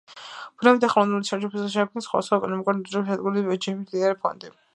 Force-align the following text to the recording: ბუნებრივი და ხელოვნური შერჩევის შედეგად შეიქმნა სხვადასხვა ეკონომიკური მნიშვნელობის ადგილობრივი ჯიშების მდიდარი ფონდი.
ბუნებრივი 0.61 0.81
და 0.83 0.87
ხელოვნური 0.93 1.29
შერჩევის 1.29 1.53
შედეგად 1.59 1.75
შეიქმნა 1.75 2.05
სხვადასხვა 2.07 2.41
ეკონომიკური 2.41 2.79
მნიშვნელობის 2.81 3.15
ადგილობრივი 3.19 3.61
ჯიშების 3.69 3.85
მდიდარი 3.87 4.21
ფონდი. 4.25 4.53